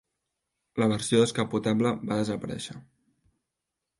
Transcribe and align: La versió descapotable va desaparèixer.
La 0.83 0.87
versió 0.93 1.19
descapotable 1.25 1.93
va 2.11 2.19
desaparèixer. 2.21 2.79